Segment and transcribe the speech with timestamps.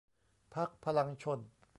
[0.55, 1.39] พรรคพลังชล